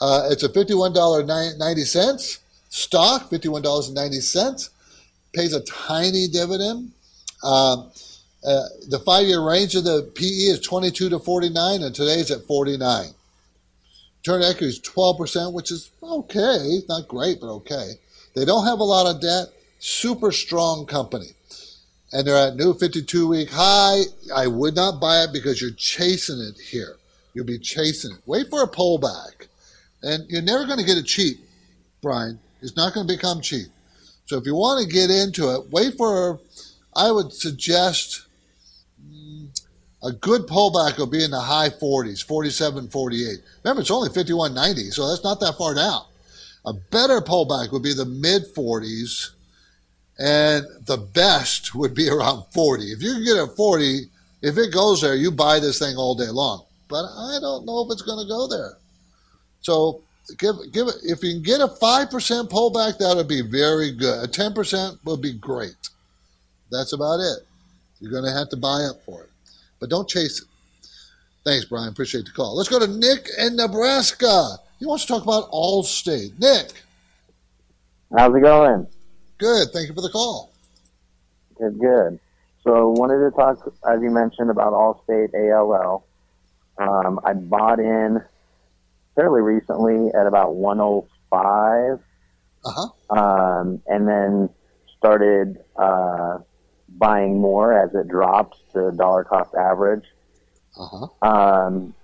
[0.00, 4.70] uh, it's a $51.90 stock $51.90
[5.32, 6.92] pays a tiny dividend
[7.42, 7.90] um,
[8.44, 13.06] uh, the five-year range of the PE is 22 to 49, and today's at 49.
[14.18, 17.92] Return equity is 12%, which is okay, not great, but okay.
[18.34, 19.46] They don't have a lot of debt.
[19.78, 21.28] Super strong company.
[22.12, 24.02] And they're at new 52 week high.
[24.34, 26.96] I would not buy it because you're chasing it here.
[27.32, 28.20] You'll be chasing it.
[28.26, 29.48] Wait for a pullback.
[30.02, 31.38] And you're never going to get it cheap,
[32.02, 32.38] Brian.
[32.62, 33.66] It's not going to become cheap.
[34.26, 36.40] So if you want to get into it, wait for,
[36.94, 38.26] I would suggest
[39.04, 39.48] mm,
[40.02, 43.38] a good pullback will be in the high 40s, 47, 48.
[43.64, 46.04] Remember, it's only 51.90, so that's not that far down.
[46.66, 49.30] A better pullback would be the mid 40s,
[50.18, 52.84] and the best would be around 40.
[52.84, 54.06] If you can get at 40,
[54.42, 56.64] if it goes there, you buy this thing all day long.
[56.88, 58.76] But I don't know if it's going to go there.
[59.62, 60.02] So
[60.38, 63.92] give give it if you can get a five percent pullback, that would be very
[63.92, 64.22] good.
[64.22, 65.88] A ten percent would be great.
[66.70, 67.46] That's about it.
[68.00, 69.30] You're going to have to buy up for it,
[69.80, 70.48] but don't chase it.
[71.44, 71.88] Thanks, Brian.
[71.88, 72.56] Appreciate the call.
[72.56, 74.58] Let's go to Nick in Nebraska.
[74.84, 76.38] He wants to talk about Allstate.
[76.38, 76.70] Nick.
[78.14, 78.86] How's it going?
[79.38, 79.68] Good.
[79.72, 80.52] Thank you for the call.
[81.58, 82.20] Good, good.
[82.64, 86.04] So wanted to talk, as you mentioned, about Allstate ALL.
[86.76, 88.22] Um, I bought in
[89.14, 92.00] fairly recently at about 105,
[92.66, 93.18] Uh-huh.
[93.18, 94.50] um, and then
[94.98, 96.40] started uh,
[96.90, 100.04] buying more as it dropped to dollar cost average.
[100.78, 101.06] Uh-huh.
[101.26, 101.94] um,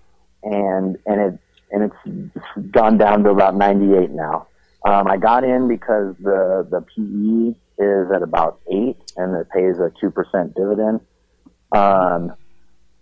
[0.43, 1.39] and and it
[1.71, 4.47] and it's gone down to about 98 now.
[4.85, 9.79] Um, I got in because the the PE is at about eight, and it pays
[9.79, 11.01] a two percent dividend.
[11.73, 12.35] Um,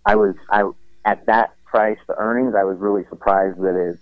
[0.05, 0.69] I was I
[1.05, 3.97] at that price, the earnings, I was really surprised that it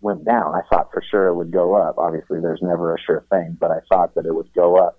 [0.00, 0.54] went down.
[0.54, 1.98] I thought for sure it would go up.
[1.98, 4.98] Obviously, there's never a sure thing, but I thought that it would go up.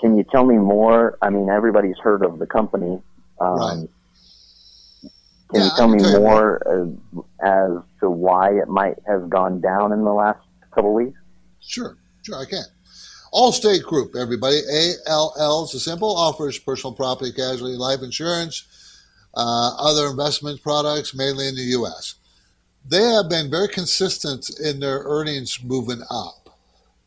[0.00, 1.16] Can you tell me more?
[1.22, 3.02] I mean, everybody's heard of the company.
[3.40, 3.88] Um, Right.
[5.52, 9.28] Can Yeah, you tell me tell you more as, as to why it might have
[9.28, 10.40] gone down in the last
[10.74, 11.18] couple weeks?
[11.60, 12.64] Sure, sure, I can.
[13.34, 14.60] Allstate Group, everybody.
[15.08, 18.64] ALL is a simple, offers personal property, casualty, life insurance,
[19.34, 22.14] uh, other investment products, mainly in the U.S.
[22.88, 26.48] They have been very consistent in their earnings moving up.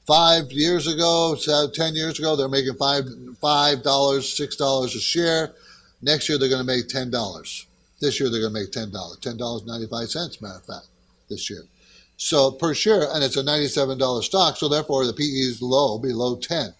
[0.07, 1.35] Five years ago,
[1.73, 3.05] ten years ago, they're making five
[3.41, 5.53] five dollars, six dollars a share.
[6.01, 7.65] Next year, they're going to make ten dollars.
[8.05, 10.39] This year, they're going to make ten dollars, ten dollars ninety five cents.
[10.39, 10.85] Matter of fact,
[11.27, 11.63] this year.
[12.17, 15.97] So per share, and it's a ninety-seven dollar stock, so therefore the PE is low,
[15.97, 16.75] below ten.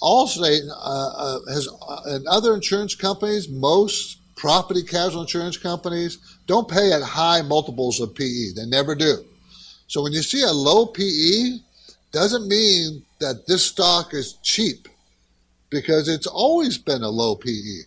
[0.00, 6.68] Allstate uh, uh, has, uh, and other insurance companies, most property casualty insurance companies don't
[6.68, 8.52] pay at high multiples of PE.
[8.54, 9.24] They never do.
[9.88, 11.58] So when you see a low PE,
[12.12, 14.86] doesn't mean that this stock is cheap
[15.70, 17.80] because it's always been a low PE.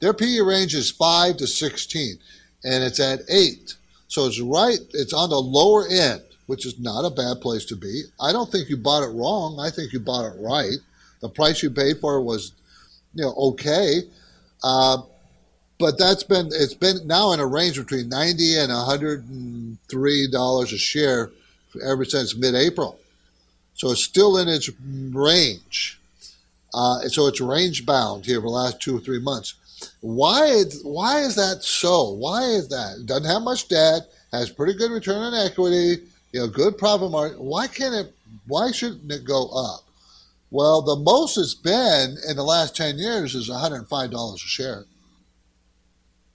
[0.00, 2.18] Their PE range is 5 to 16
[2.64, 3.74] and it's at 8.
[4.08, 7.76] So it's right, it's on the lower end, which is not a bad place to
[7.76, 8.04] be.
[8.20, 9.58] I don't think you bought it wrong.
[9.60, 10.76] I think you bought it right.
[11.20, 12.52] The price you paid for it was,
[13.14, 14.02] you know, okay.
[14.62, 14.98] Uh,
[15.78, 20.78] but that's been it's been now in a range between 90 and 103 dollars a
[20.78, 21.30] share
[21.84, 22.98] ever since mid-April.
[23.74, 26.00] So it's still in its range.
[26.76, 29.54] Uh, so it's range bound here for the last two or three months.
[30.00, 30.62] Why?
[30.82, 32.10] Why is that so?
[32.10, 33.06] Why is that?
[33.06, 37.38] Doesn't have much debt, has pretty good return on equity, you know, good profit margin.
[37.38, 38.14] Why can't it?
[38.46, 39.84] Why shouldn't it go up?
[40.50, 44.10] Well, the most it's been in the last ten years is one hundred and five
[44.10, 44.84] dollars a share.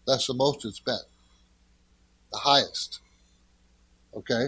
[0.07, 1.05] That's the most it's been,
[2.31, 2.99] the highest.
[4.15, 4.47] Okay,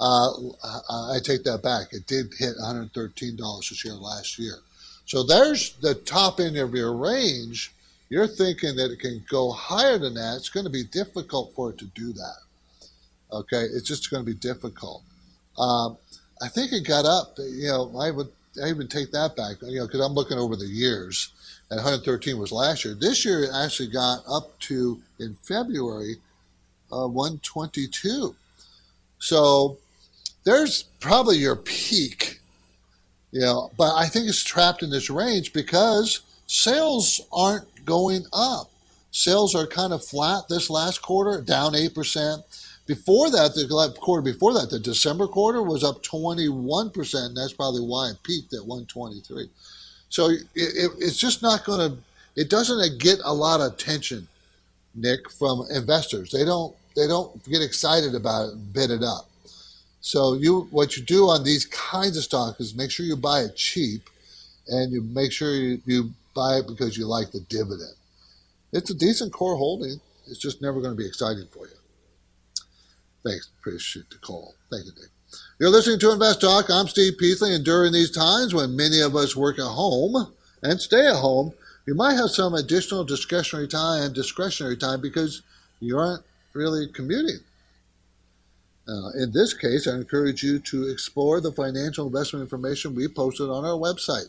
[0.00, 0.30] uh,
[0.64, 1.92] I, I take that back.
[1.92, 4.56] It did hit one hundred thirteen dollars a share last year.
[5.06, 7.72] So there's the top end of your range.
[8.08, 10.36] You're thinking that it can go higher than that.
[10.36, 12.36] It's going to be difficult for it to do that.
[13.32, 15.02] Okay, it's just going to be difficult.
[15.58, 15.96] Um,
[16.42, 17.34] I think it got up.
[17.38, 18.28] You know, I would
[18.62, 19.56] I even take that back.
[19.62, 21.32] You know, because I'm looking over the years.
[21.70, 22.94] And 113 was last year.
[22.94, 26.16] This year it actually got up to in February
[26.92, 28.34] uh, 122.
[29.18, 29.78] So
[30.44, 32.40] there's probably your peak.
[33.32, 38.70] You know, but I think it's trapped in this range because sales aren't going up.
[39.10, 42.42] Sales are kind of flat this last quarter, down 8%.
[42.86, 47.82] Before that, the quarter before that, the December quarter was up 21%, and that's probably
[47.82, 49.48] why it peaked at 123.
[50.08, 51.98] So it, it, it's just not going to,
[52.36, 54.28] it doesn't uh, get a lot of attention,
[54.94, 56.30] Nick, from investors.
[56.30, 59.28] They don't, they don't get excited about it and bid it up.
[60.02, 63.42] So you, what you do on these kinds of stocks is make sure you buy
[63.42, 64.10] it cheap,
[64.66, 67.94] and you make sure you, you buy it because you like the dividend.
[68.72, 70.00] It's a decent core holding.
[70.26, 71.74] It's just never going to be exciting for you.
[73.24, 73.48] Thanks.
[73.60, 74.54] Appreciate the call.
[74.70, 75.10] Thank you, Nick.
[75.60, 76.68] You're listening to Invest Talk.
[76.68, 80.32] I'm Steve Peasley, and during these times when many of us work at home
[80.62, 81.52] and stay at home,
[81.86, 85.42] you might have some additional discretionary time and discretionary time because
[85.78, 86.24] you aren't
[86.54, 87.38] really commuting.
[88.88, 93.48] Uh, in this case, I encourage you to explore the financial investment information we posted
[93.48, 94.28] on our website.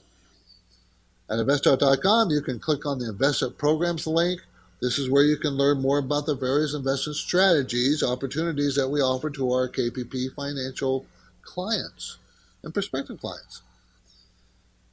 [1.30, 4.42] At investtalk.com, you can click on the investment programs link.
[4.82, 9.00] This is where you can learn more about the various investment strategies, opportunities that we
[9.00, 11.06] offer to our KPP financial
[11.42, 12.18] clients
[12.64, 13.62] and prospective clients.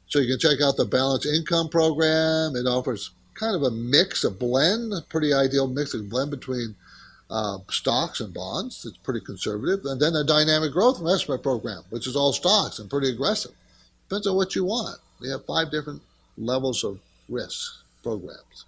[0.06, 2.56] So you can check out the Balanced Income Program.
[2.56, 6.74] It offers kind of a mix, a blend, a pretty ideal mix, a blend between
[7.30, 8.84] uh, stocks and bonds.
[8.84, 9.84] It's pretty conservative.
[9.84, 13.52] And then a Dynamic Growth Investment Program, which is all stocks and pretty aggressive.
[14.08, 14.98] Depends on what you want.
[15.20, 16.02] We have five different
[16.36, 18.64] levels of risk programs.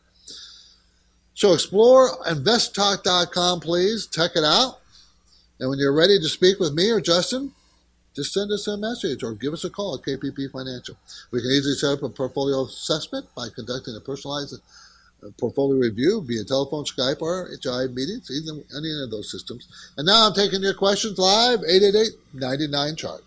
[1.35, 4.07] So explore investtalk.com, please.
[4.07, 4.79] Check it out.
[5.59, 7.53] And when you're ready to speak with me or Justin,
[8.15, 10.97] just send us a message or give us a call at KPP Financial.
[11.31, 14.61] We can easily set up a portfolio assessment by conducting a personalized
[15.39, 19.69] portfolio review via telephone, Skype, or HI meetings, either any of those systems.
[19.97, 21.61] And now I'm taking your questions live,
[22.35, 23.23] 888-99-CHART.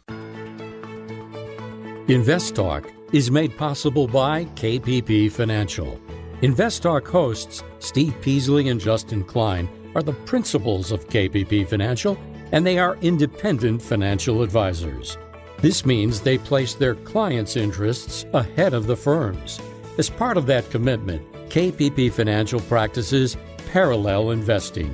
[2.07, 5.99] Invest Talk is made possible by KPP Financial.
[6.41, 12.17] Invest Talk hosts Steve Peasley and Justin Klein are the principals of KPP Financial
[12.51, 15.17] and they are independent financial advisors.
[15.59, 19.59] This means they place their clients' interests ahead of the firm's.
[19.97, 21.25] As part of that commitment,
[21.55, 23.37] KPP Financial practices
[23.71, 24.89] parallel investing,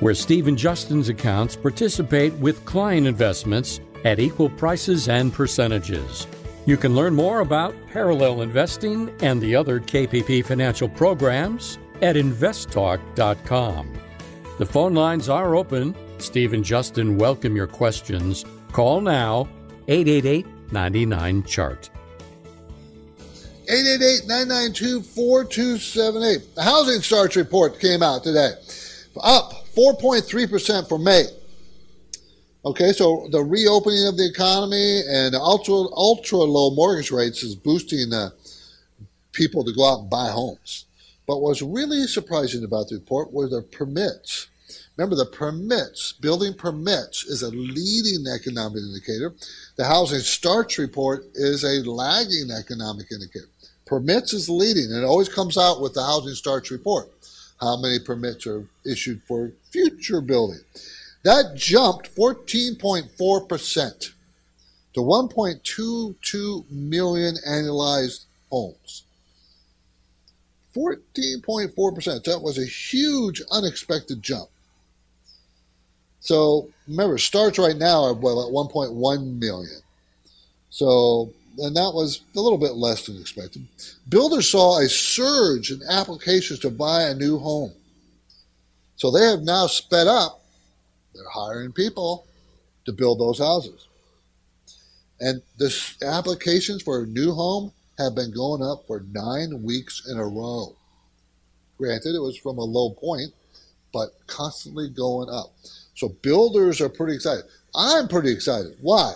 [0.00, 6.26] where Steve and Justin's accounts participate with client investments at equal prices and percentages.
[6.64, 13.92] You can learn more about parallel investing and the other KPP financial programs at investtalk.com.
[14.58, 18.46] The phone lines are open Steve and Justin welcome your questions.
[18.72, 19.50] Call now
[19.86, 21.90] 888 99 Chart.
[23.68, 26.54] 888 992 4278.
[26.54, 28.52] The housing starts report came out today.
[29.22, 31.24] Up 4.3% for May.
[32.64, 38.12] Okay, so the reopening of the economy and ultra ultra low mortgage rates is boosting
[38.12, 38.30] uh,
[39.32, 40.86] people to go out and buy homes.
[41.26, 44.48] But what's really surprising about the report were the permits.
[44.96, 49.34] Remember, the permits, building permits, is a leading economic indicator.
[49.76, 53.48] The housing starts report is a lagging economic indicator.
[53.86, 57.08] Permits is leading, and it always comes out with the housing starts report.
[57.60, 60.60] How many permits are issued for future building?
[61.22, 64.12] That jumped 14.4%
[64.94, 69.04] to 1.22 million annualized homes.
[70.74, 72.24] 14.4%.
[72.24, 74.48] That was a huge, unexpected jump.
[76.20, 79.80] So remember, starts right now are well, at 1.1 million.
[80.70, 83.66] So, and that was a little bit less than expected.
[84.08, 87.72] Builders saw a surge in applications to buy a new home.
[88.96, 90.42] So they have now sped up.
[91.14, 92.26] They're hiring people
[92.84, 93.88] to build those houses.
[95.20, 100.18] And the applications for a new home have been going up for nine weeks in
[100.18, 100.76] a row.
[101.78, 103.32] Granted, it was from a low point,
[103.92, 105.54] but constantly going up.
[105.94, 107.44] So builders are pretty excited.
[107.74, 108.76] I'm pretty excited.
[108.80, 109.14] Why?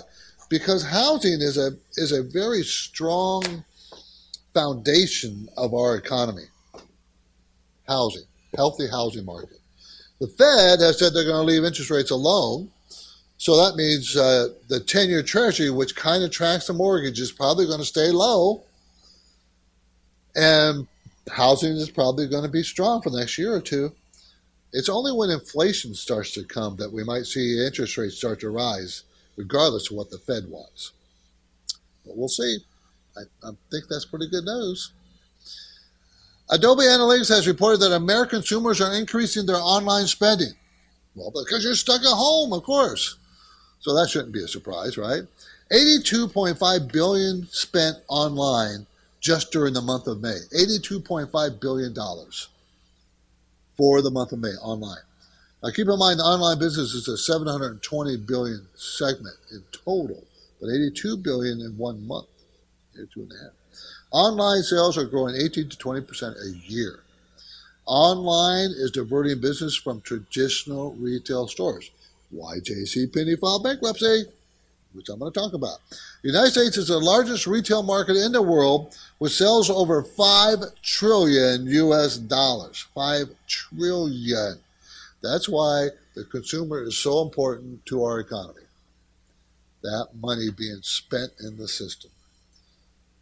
[0.51, 3.64] Because housing is a is a very strong
[4.53, 6.44] foundation of our economy.
[7.88, 8.24] Housing,
[8.55, 9.59] healthy housing market.
[10.20, 12.70] The Fed has said they're going to leave interest rates alone.
[13.38, 17.32] So that means uh, the 10 year treasury, which kind of tracks the mortgage, is
[17.32, 18.64] probably going to stay low.
[20.36, 20.86] And
[21.30, 23.92] housing is probably going to be strong for the next year or two.
[24.74, 28.51] It's only when inflation starts to come that we might see interest rates start to
[28.51, 29.05] rise,
[29.41, 30.93] regardless of what the Fed wants.
[32.05, 32.59] But we'll see.
[33.16, 34.93] I, I think that's pretty good news.
[36.51, 40.53] Adobe Analytics has reported that American consumers are increasing their online spending.
[41.14, 43.16] Well, because you're stuck at home, of course.
[43.80, 45.22] So that shouldn't be a surprise, right?
[45.72, 48.86] 82.5 billion spent online
[49.20, 50.38] just during the month of May.
[50.53, 52.49] 82.5 billion dollars
[53.76, 55.05] for the month of May online.
[55.63, 60.25] Now, keep in mind, the online business is a 720 billion segment in total,
[60.61, 62.29] but 82 billion in one month,
[62.95, 63.53] two and a half.
[64.11, 67.01] Online sales are growing 18 to 20 percent a year.
[67.87, 71.91] Online is diverting business from traditional retail stores.
[72.31, 74.25] Why JC Penney filed bankruptcy?
[74.93, 75.79] which I'm going to talk about.
[76.23, 80.59] The United States is the largest retail market in the world with sales over 5
[80.83, 82.87] trillion US dollars.
[82.95, 84.59] 5 trillion.
[85.23, 88.62] That's why the consumer is so important to our economy.
[89.83, 92.11] That money being spent in the system.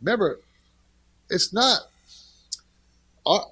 [0.01, 0.41] Remember,
[1.31, 1.81] it's not
[3.27, 3.47] our,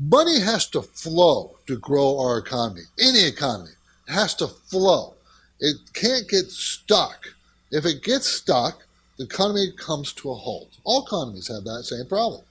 [0.00, 2.82] money has to flow to grow our economy.
[2.98, 3.70] Any economy
[4.08, 5.14] has to flow.
[5.60, 7.28] It can't get stuck.
[7.70, 8.84] If it gets stuck,
[9.18, 10.70] the economy comes to a halt.
[10.84, 12.42] All economies have that same problem.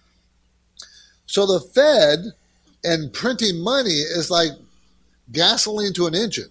[1.25, 2.33] So the Fed
[2.83, 4.51] and printing money is like
[5.31, 6.49] gasoline to an engine.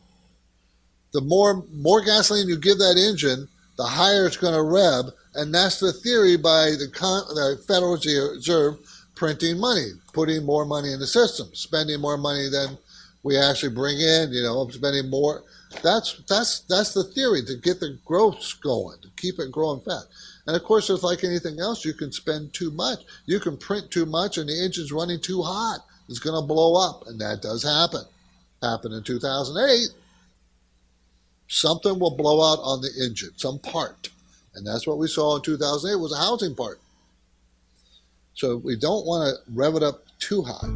[1.12, 5.54] The more more gasoline you give that engine, the higher it's going to rev, and
[5.54, 8.78] that's the theory by the, the Federal Reserve
[9.14, 12.76] printing money, putting more money in the system, spending more money than
[13.22, 14.32] we actually bring in.
[14.32, 15.42] You know, spending more.
[15.82, 20.08] That's that's that's the theory to get the growth going, to keep it growing fast.
[20.46, 21.84] And of course, it's like anything else.
[21.84, 23.00] You can spend too much.
[23.26, 25.80] You can print too much, and the engine's running too hot.
[26.08, 28.04] It's going to blow up, and that does happen.
[28.62, 29.88] Happened in 2008.
[31.48, 34.08] Something will blow out on the engine, some part,
[34.54, 36.80] and that's what we saw in 2008 was a housing part.
[38.34, 40.68] So we don't want to rev it up too high.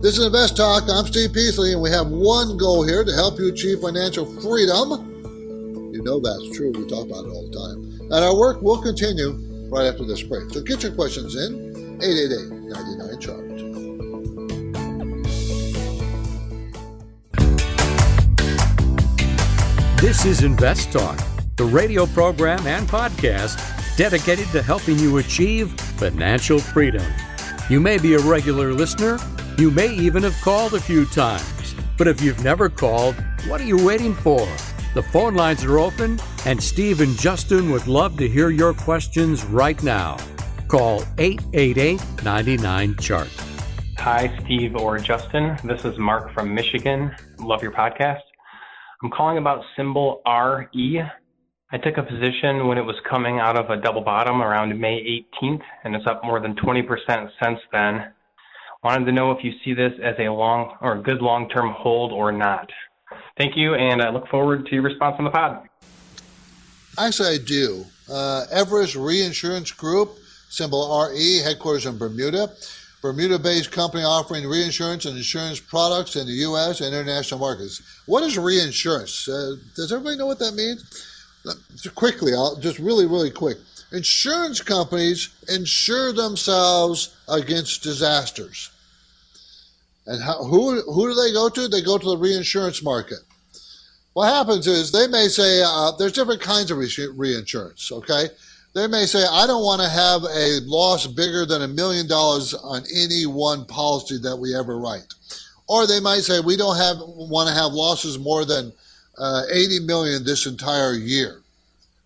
[0.00, 0.84] This is Invest Talk.
[0.88, 5.92] I'm Steve Peasley, and we have one goal here to help you achieve financial freedom.
[5.92, 6.72] You know that's true.
[6.72, 8.12] We talk about it all the time.
[8.12, 9.32] And our work will continue
[9.70, 10.50] right after this break.
[10.50, 13.47] So get your questions in 888 99 Chart.
[20.08, 21.18] This is Invest Talk,
[21.56, 23.58] the radio program and podcast
[23.98, 27.04] dedicated to helping you achieve financial freedom.
[27.68, 29.18] You may be a regular listener,
[29.58, 31.74] you may even have called a few times.
[31.98, 33.16] But if you've never called,
[33.48, 34.48] what are you waiting for?
[34.94, 39.44] The phone lines are open, and Steve and Justin would love to hear your questions
[39.44, 40.16] right now.
[40.68, 43.28] Call 888 99 Chart.
[43.98, 45.58] Hi, Steve or Justin.
[45.64, 47.14] This is Mark from Michigan.
[47.40, 48.27] Love your podcast.
[49.02, 51.02] I'm calling about symbol RE.
[51.70, 55.24] I took a position when it was coming out of a double bottom around May
[55.42, 58.12] 18th, and it's up more than 20% since then.
[58.82, 62.32] Wanted to know if you see this as a long or good long-term hold or
[62.32, 62.70] not.
[63.36, 65.68] Thank you, and I look forward to your response on the pod.
[66.98, 67.84] Actually, I do.
[68.10, 70.16] Uh, Everest Reinsurance Group,
[70.48, 72.48] symbol RE, headquarters in Bermuda.
[73.00, 76.80] Bermuda based company offering reinsurance and insurance products in the U.S.
[76.80, 77.80] and international markets.
[78.06, 79.28] What is reinsurance?
[79.28, 80.84] Uh, does everybody know what that means?
[81.94, 83.58] Quickly, I'll just really, really quick.
[83.92, 88.70] Insurance companies insure themselves against disasters.
[90.06, 91.68] And how, who, who do they go to?
[91.68, 93.18] They go to the reinsurance market.
[94.14, 98.30] What happens is they may say uh, there's different kinds of re- reinsurance, okay?
[98.74, 102.54] They may say, I don't want to have a loss bigger than a million dollars
[102.54, 105.14] on any one policy that we ever write.
[105.68, 108.72] Or they might say, we don't have want to have losses more than
[109.18, 111.42] uh, 80 million this entire year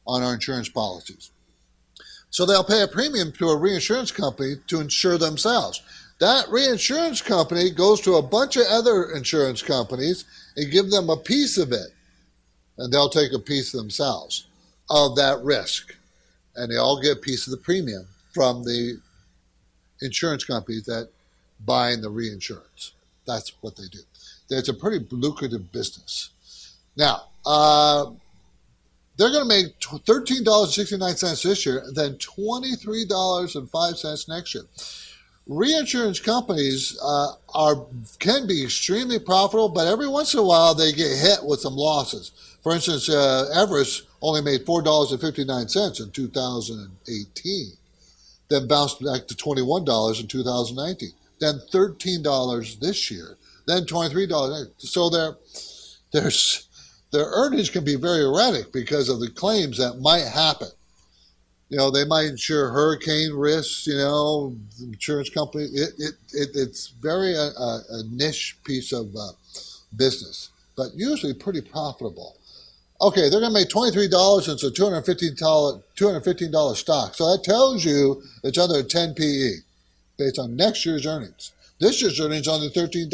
[0.06, 1.30] on our insurance policies.
[2.30, 5.82] So they'll pay a premium to a reinsurance company to insure themselves.
[6.18, 10.24] That reinsurance company goes to a bunch of other insurance companies
[10.56, 11.90] and give them a piece of it.
[12.78, 14.46] And they'll take a piece themselves
[14.88, 15.94] of that risk.
[16.56, 19.00] And they all get a piece of the premium from the
[20.00, 21.08] insurance companies that
[21.64, 22.92] buy in the reinsurance.
[23.26, 24.00] That's what they do.
[24.50, 26.30] It's a pretty lucrative business.
[26.96, 28.10] Now, uh,
[29.16, 34.64] they're going to make $13.69 this year, then $23.05 next year
[35.46, 37.86] reinsurance companies uh, are
[38.18, 41.74] can be extremely profitable, but every once in a while they get hit with some
[41.74, 42.32] losses.
[42.62, 47.72] For instance, uh, Everest only made four dollars and fifty nine cents in 2018,
[48.48, 51.10] then bounced back to twenty one dollars in 2019,
[51.40, 54.68] then thirteen dollars this year, then twenty three dollars.
[54.78, 55.36] So their
[56.12, 56.68] there's
[57.10, 60.68] their earnings can be very erratic because of the claims that might happen
[61.72, 65.64] you know, they might insure hurricane risks, you know, insurance company.
[65.64, 69.32] It, it, it it's very a, uh, a, a, niche piece of uh,
[69.96, 72.36] business, but usually pretty profitable.
[73.02, 77.14] Okay, they're going to make $23 and it's a $215, $215 stock.
[77.16, 79.54] So that tells you it's under 10 PE
[80.16, 81.50] based on next year's earnings.
[81.80, 83.10] This year's earnings under $13.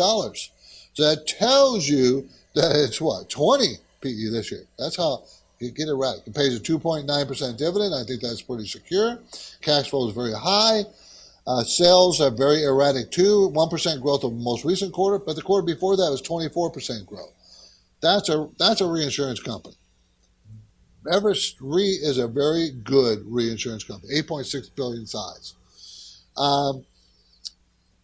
[0.93, 4.65] So that tells you that it's what, 20 PE this year.
[4.79, 5.23] That's how
[5.59, 6.19] you get it right.
[6.27, 7.95] It pays a 2.9% dividend.
[7.95, 9.19] I think that's pretty secure.
[9.63, 10.83] Cash flow is very high.
[11.47, 13.51] Uh, sales are very erratic too.
[13.55, 17.33] 1% growth of the most recent quarter, but the quarter before that was 24% growth.
[18.03, 19.78] That's a, that's a reinsurance company.
[21.11, 25.55] Everest Re is a very good reinsurance company, 8.6 billion size.
[26.37, 26.85] Um,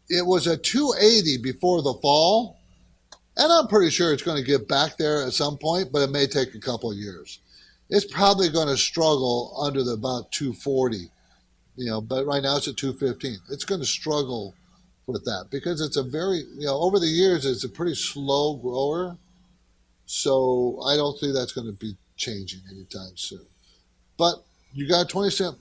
[0.08, 2.58] it was a 280 before the fall,
[3.36, 6.10] and I'm pretty sure it's going to get back there at some point, but it
[6.10, 7.40] may take a couple of years
[7.90, 11.10] it's probably going to struggle under the about 240,
[11.76, 13.38] you know, but right now it's at 215.
[13.50, 14.54] It's going to struggle
[15.06, 18.56] with that because it's a very, you know, over the years, it's a pretty slow
[18.56, 19.16] grower.
[20.06, 23.46] So I don't think that's going to be changing anytime soon.
[24.18, 25.56] But you got a 20 cent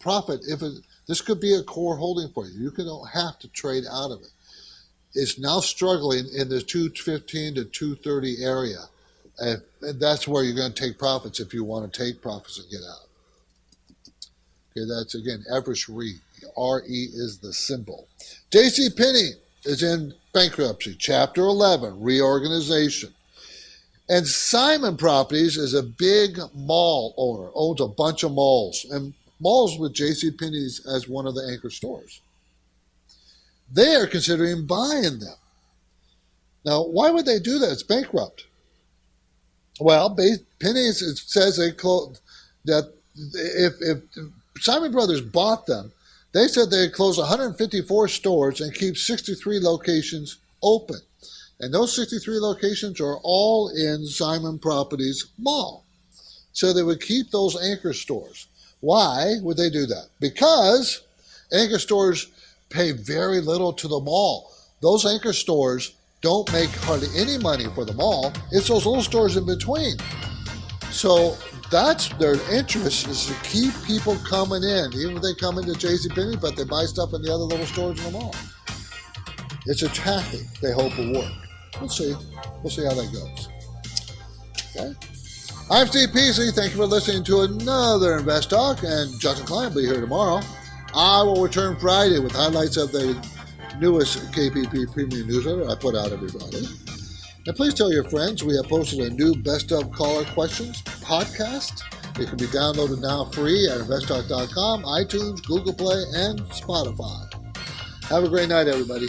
[0.00, 0.72] profit if it,
[1.06, 2.64] this could be a core holding for you.
[2.64, 4.30] You don't uh, have to trade out of it.
[5.14, 8.80] It's now struggling in the 215 to 230 area.
[9.38, 9.62] And
[10.00, 12.80] that's where you're going to take profits if you want to take profits and get
[12.80, 13.06] out.
[14.72, 16.16] Okay, that's again Everest Re.
[16.56, 18.08] RE is the symbol.
[18.50, 19.32] JC Penney
[19.64, 23.14] is in bankruptcy, Chapter 11, reorganization.
[24.08, 29.78] And Simon Properties is a big mall owner, owns a bunch of malls, and malls
[29.78, 30.30] with J.C.
[30.30, 32.20] Penney's as one of the anchor stores.
[33.72, 35.34] They are considering buying them.
[36.64, 37.72] Now, why would they do that?
[37.72, 38.46] It's bankrupt.
[39.80, 40.16] Well,
[40.60, 42.20] Penney's says they close
[42.64, 42.92] that
[43.34, 43.98] if, if
[44.60, 45.92] Simon Brothers bought them,
[46.32, 50.98] they said they'd close 154 stores and keep 63 locations open.
[51.60, 55.84] And those 63 locations are all in Simon Properties Mall.
[56.52, 58.48] So they would keep those anchor stores.
[58.80, 60.08] Why would they do that?
[60.20, 61.02] Because
[61.52, 62.28] anchor stores
[62.68, 64.52] pay very little to the mall.
[64.82, 68.32] Those anchor stores don't make hardly any money for the mall.
[68.52, 69.96] It's those little stores in between.
[70.90, 71.36] So
[71.70, 76.40] that's their interest is to keep people coming in, even if they come into JCPenney,
[76.40, 78.34] but they buy stuff in the other little stores in the mall.
[79.66, 81.45] It's a tactic they hope will work.
[81.80, 82.14] We'll see.
[82.62, 83.48] We'll see how that goes.
[84.76, 84.94] Okay.
[85.70, 86.50] I'm Steve Peasley.
[86.52, 90.40] Thank you for listening to another Invest Talk, and Justin Klein will be here tomorrow.
[90.94, 93.14] I will return Friday with highlights of the
[93.78, 96.66] newest KPP premium newsletter I put out every Friday.
[97.46, 101.82] And please tell your friends we have posted a new Best of Caller Questions podcast.
[102.18, 107.32] It can be downloaded now free at investtalk.com, iTunes, Google Play, and Spotify.
[108.04, 109.08] Have a great night, everybody.